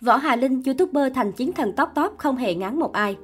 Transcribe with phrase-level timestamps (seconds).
[0.00, 3.16] Võ Hà Linh, YouTuber thành chiến thần top top không hề ngán một ai.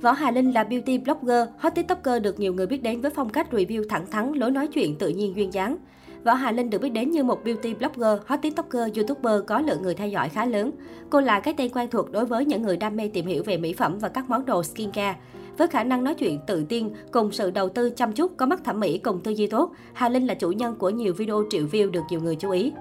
[0.00, 3.28] Võ Hà Linh là beauty blogger, hot tiktoker được nhiều người biết đến với phong
[3.28, 5.76] cách review thẳng thắn, lối nói chuyện tự nhiên duyên dáng.
[6.24, 9.82] Võ Hà Linh được biết đến như một beauty blogger, hot tiktoker, youtuber có lượng
[9.82, 10.70] người theo dõi khá lớn.
[11.10, 13.56] Cô là cái tên quen thuộc đối với những người đam mê tìm hiểu về
[13.56, 15.16] mỹ phẩm và các món đồ skincare.
[15.58, 18.64] Với khả năng nói chuyện tự tin, cùng sự đầu tư chăm chút, có mắt
[18.64, 21.66] thẩm mỹ cùng tư duy tốt, Hà Linh là chủ nhân của nhiều video triệu
[21.66, 22.72] view được nhiều người chú ý.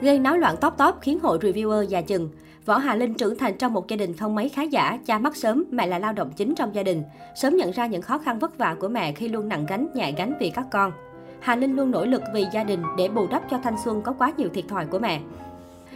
[0.00, 2.28] Gây náo loạn top top khiến hội reviewer già chừng.
[2.64, 5.36] Võ Hà Linh trưởng thành trong một gia đình không mấy khá giả, cha mất
[5.36, 7.02] sớm, mẹ là lao động chính trong gia đình.
[7.34, 10.12] Sớm nhận ra những khó khăn vất vả của mẹ khi luôn nặng gánh, nhẹ
[10.16, 10.92] gánh vì các con.
[11.40, 14.12] Hà Linh luôn nỗ lực vì gia đình để bù đắp cho thanh xuân có
[14.12, 15.20] quá nhiều thiệt thòi của mẹ.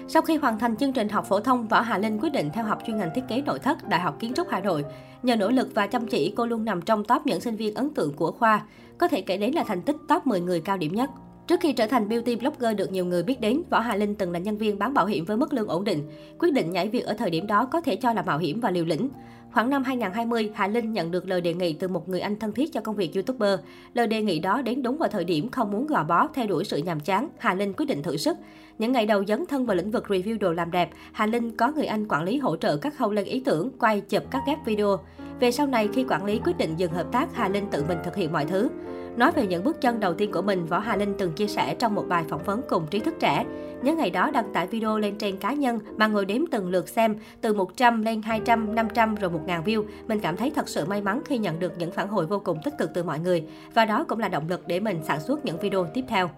[0.09, 2.65] Sau khi hoàn thành chương trình học phổ thông, Võ Hà Linh quyết định theo
[2.65, 4.85] học chuyên ngành thiết kế nội thất Đại học Kiến trúc Hà Nội.
[5.23, 7.95] Nhờ nỗ lực và chăm chỉ, cô luôn nằm trong top những sinh viên ấn
[7.95, 8.63] tượng của khoa.
[8.99, 11.11] Có thể kể đến là thành tích top 10 người cao điểm nhất.
[11.51, 14.33] Trước khi trở thành beauty blogger được nhiều người biết đến, Võ Hà Linh từng
[14.33, 16.03] là nhân viên bán bảo hiểm với mức lương ổn định.
[16.39, 18.71] Quyết định nhảy việc ở thời điểm đó có thể cho là mạo hiểm và
[18.71, 19.09] liều lĩnh.
[19.53, 22.53] Khoảng năm 2020, Hà Linh nhận được lời đề nghị từ một người anh thân
[22.53, 23.61] thiết cho công việc YouTuber.
[23.95, 26.65] Lời đề nghị đó đến đúng vào thời điểm không muốn gò bó, theo đuổi
[26.65, 28.37] sự nhàm chán, Hà Linh quyết định thử sức.
[28.79, 31.73] Những ngày đầu dấn thân vào lĩnh vực review đồ làm đẹp, Hà Linh có
[31.73, 34.59] người anh quản lý hỗ trợ các khâu lên ý tưởng, quay, chụp các ghép
[34.65, 34.99] video.
[35.41, 37.99] Về sau này, khi quản lý quyết định dừng hợp tác, Hà Linh tự mình
[38.05, 38.69] thực hiện mọi thứ.
[39.17, 41.75] Nói về những bước chân đầu tiên của mình, Võ Hà Linh từng chia sẻ
[41.79, 43.45] trong một bài phỏng vấn cùng trí thức trẻ.
[43.83, 46.89] Nhớ ngày đó đăng tải video lên trên cá nhân mà ngồi đếm từng lượt
[46.89, 49.85] xem, từ 100 lên 200, 500 rồi 1.000 view.
[50.09, 52.59] Mình cảm thấy thật sự may mắn khi nhận được những phản hồi vô cùng
[52.65, 53.45] tích cực từ mọi người.
[53.75, 56.31] Và đó cũng là động lực để mình sản xuất những video tiếp theo.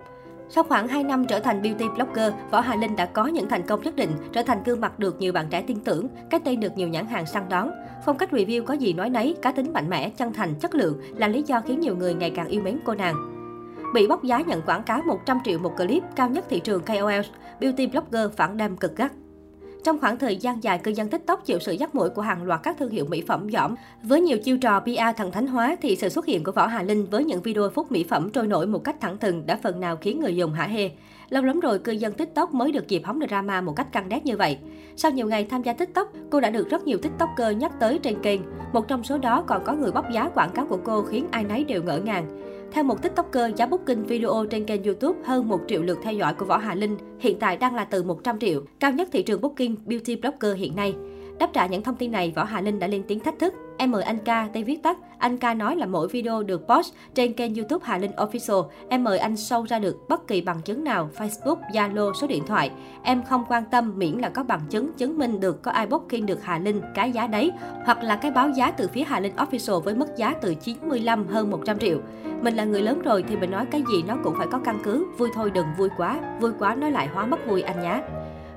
[0.55, 3.67] Sau khoảng 2 năm trở thành beauty blogger, Võ Hà Linh đã có những thành
[3.67, 6.61] công nhất định, trở thành gương mặt được nhiều bạn trẻ tin tưởng, cái tên
[6.61, 7.71] được nhiều nhãn hàng săn đón.
[8.07, 11.01] Phong cách review có gì nói nấy, cá tính mạnh mẽ, chân thành, chất lượng
[11.17, 13.15] là lý do khiến nhiều người ngày càng yêu mến cô nàng.
[13.95, 17.21] Bị bóc giá nhận quảng cáo 100 triệu một clip, cao nhất thị trường KOL,
[17.61, 19.13] beauty blogger phản đam cực gắt.
[19.85, 22.61] Trong khoảng thời gian dài, cư dân TikTok chịu sự dắt mũi của hàng loạt
[22.63, 23.75] các thương hiệu mỹ phẩm giỏm.
[24.03, 26.83] Với nhiều chiêu trò PR thần thánh hóa thì sự xuất hiện của Võ Hà
[26.83, 29.81] Linh với những video phút mỹ phẩm trôi nổi một cách thẳng thừng đã phần
[29.81, 30.91] nào khiến người dùng hả hê.
[31.29, 34.27] Lâu lắm rồi, cư dân TikTok mới được dịp hóng drama một cách căng đét
[34.27, 34.59] như vậy.
[34.97, 38.23] Sau nhiều ngày tham gia TikTok, cô đã được rất nhiều TikToker nhắc tới trên
[38.23, 38.41] kênh.
[38.73, 41.45] Một trong số đó còn có người bóc giá quảng cáo của cô khiến ai
[41.45, 42.52] nấy đều ngỡ ngàng.
[42.75, 46.35] Theo một TikToker, giá booking video trên kênh YouTube hơn 1 triệu lượt theo dõi
[46.35, 49.41] của Võ Hà Linh hiện tại đang là từ 100 triệu, cao nhất thị trường
[49.41, 50.95] booking beauty blogger hiện nay.
[51.39, 53.55] Đáp trả những thông tin này, Võ Hà Linh đã lên tiếng thách thức.
[53.83, 54.97] Em mời anh ca, tên viết tắt.
[55.19, 58.65] Anh ca nói là mỗi video được post trên kênh YouTube Hà Linh Official.
[58.89, 62.43] Em mời anh sâu ra được bất kỳ bằng chứng nào, Facebook, Zalo, số điện
[62.47, 62.71] thoại.
[63.03, 66.27] Em không quan tâm miễn là có bằng chứng chứng minh được có ai booking
[66.27, 67.53] được Hà Linh cái giá đấy,
[67.85, 71.27] hoặc là cái báo giá từ phía Hà Linh Official với mức giá từ 95
[71.27, 71.99] hơn 100 triệu.
[72.41, 74.79] Mình là người lớn rồi thì mình nói cái gì nó cũng phải có căn
[74.85, 78.01] cứ, vui thôi đừng vui quá, vui quá nói lại hóa mất vui anh nhá.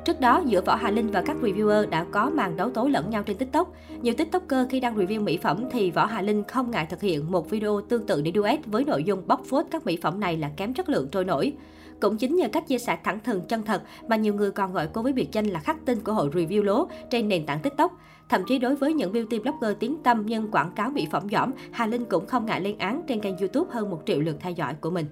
[0.05, 3.09] Trước đó, giữa Võ Hà Linh và các reviewer đã có màn đấu tố lẫn
[3.09, 3.73] nhau trên TikTok.
[4.01, 7.31] Nhiều TikToker khi đang review mỹ phẩm thì Võ Hà Linh không ngại thực hiện
[7.31, 10.37] một video tương tự để duet với nội dung bóc phốt các mỹ phẩm này
[10.37, 11.53] là kém chất lượng trôi nổi.
[12.01, 14.87] Cũng chính nhờ cách chia sẻ thẳng thừng chân thật mà nhiều người còn gọi
[14.93, 17.99] cô với biệt danh là khắc tinh của hội review lố trên nền tảng TikTok.
[18.29, 21.51] Thậm chí đối với những beauty blogger tiếng tâm nhưng quảng cáo mỹ phẩm giỏm,
[21.71, 24.51] Hà Linh cũng không ngại lên án trên kênh YouTube hơn một triệu lượt theo
[24.51, 25.05] dõi của mình.